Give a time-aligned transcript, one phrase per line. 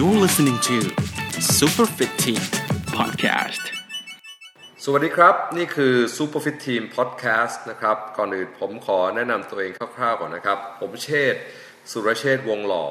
[0.00, 0.76] You're listening to
[1.56, 2.42] Super Fit Team
[2.96, 3.62] Podcast
[4.84, 11.40] สวัสดีครับ นี่คือ Super Fit Team Podcast นะครับ ก่อนอื่นผมขอแนะนำตัวเองคร่าวๆก่อนนะครับ ผมเชษฐ์
[11.90, 12.86] สุรเชษฐ์วงหล่อ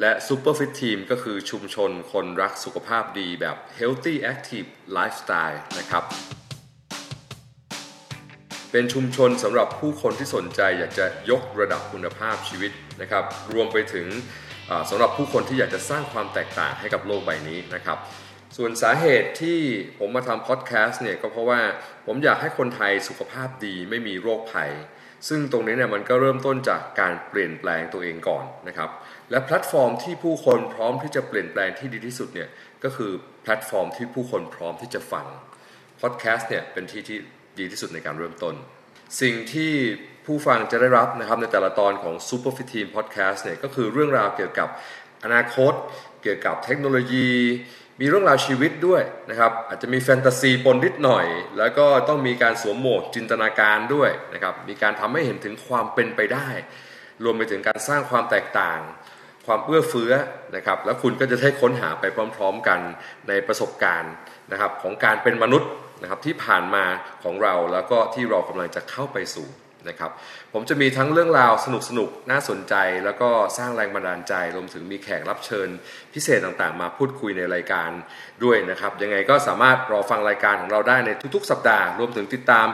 [0.00, 6.04] และ Super Fit Team ก็คือชุมชนคนรักสุขภาพดีแบบ Healthy Active Lifestyle นะครับ
[8.70, 14.08] เป็นชุมชนสำหรับผู้คนที่สนใจอยากจะยกระดับคุณภาพชีวิตนะครับ รวมไปถึง
[14.90, 17.98] สำหรับผู้คนที่อยากจะสร้างความแตกต่างให้กับโลกใบนี้นะครับ
[18.56, 19.58] ส่วนสาเหตุที่
[19.98, 21.60] ผมมาทำพอดแคสต์เนี่ยก็เพราะว่า
[22.06, 24.70] ผมอยากให้คนไทยสุขภาพดีไม่มีโรคภัย
[25.28, 28.90] ซึ่งตรงนี้เนี่ยมันก็เริ่มต้นจากการเปลี่ยนแปลงตัวเองก่อนนะครับ
[29.30, 32.48] และแพลตฟอร์มที่ผู้คนพร้อมที่จะเปลี่ยนแปลงที่ดีที่สุดเนี่ย
[32.84, 33.10] ก็คือ
[33.42, 35.26] แพลตฟอร์มที่ผู้คนพร้อมที่จะฟัง
[36.00, 37.18] พอดแคสต์เนี่ยเป็นที่ที่
[37.58, 38.54] ดีที่สุดในการเริ่มต้น
[39.20, 39.72] สิ่งที่
[40.26, 44.68] ผู้ฟังจะได้รับนะครับในแต่ละตอนของ Super Fit Team Podcast เนี่ยก็คือเรื่องราวเกี่ยวกับ
[45.24, 45.72] อนาคต
[46.22, 47.28] เกี่ยวกับเทคโนโลยี
[48.00, 51.26] มีเรื่องราวชีวิตด้วยนะครับ อาจจะมีแฟนตาซีปนนิดหน่อย
[51.58, 56.48] แล้วก็ต้องมีการสวมโหมดจินตนาการด้วยนะครับ มีการทำให้เห็นถึงความเป็นไปได้
[57.24, 58.80] รวมไปถึงการสร้างความแตกต่าง
[59.46, 60.12] ความเอื้อเฟื้อ
[60.56, 62.04] นะครับ แล้วคุณก็จะได้ค้นหาไป
[62.36, 62.80] พร้อม ๆ กัน
[63.28, 64.12] ในประสบการณ์
[64.52, 65.70] นะครับของการเป็นมนุษย์
[66.02, 66.84] นะครับที่ผ่านมา
[67.24, 69.48] ของเราแล้วก็ที่เรากำลังจะเข้าไปสู่
[69.88, 70.10] นะครับ
[70.52, 71.66] ผมจะมีทั้งเรื่องราวส
[71.98, 75.68] นุกๆน่าสนใจ แล้วก็สร้างแรงบันดาลใจรวมถึงมีแขกรับเชิญ
[76.14, 77.90] พิเศษต่างๆ มาพูดคุยในรายการ
[78.44, 82.68] ด้วยนะครับ ยังไงก็สามารถรอฟังรายการของเราได้ในทุกๆ สัปดาห์ รวมถึงติดตาม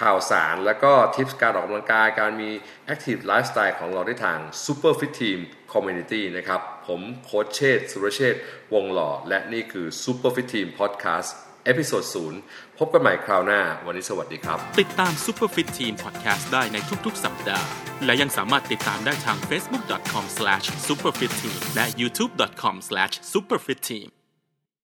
[0.00, 2.50] ข่าวสาร แล้วก็ทิปการออกกำลังกายการมี
[2.92, 5.38] Active Lifestyle ของเราได้ทาง Super Fit Team
[5.72, 8.34] Community นะครับ ผมโค้ชเชษสุรเชษ
[8.74, 11.30] วงหล่อ และนี่คือ Super Fit Team Podcast
[11.64, 12.40] episode ศูนย์
[12.78, 17.66] พบกันใหม่คราวหน้า วันนี้สวัสดีครับ ติดตาม Super Fit Team Podcast ได้ในทุกๆ สัปดาห์
[18.04, 24.08] และยังสามารถติดตามได้ทาง facebook.com/superfitteam และ youtube.com/superfitteam